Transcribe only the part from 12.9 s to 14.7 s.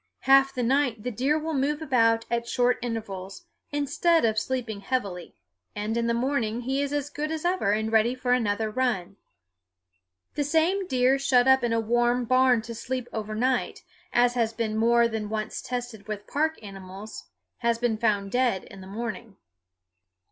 overnight, as has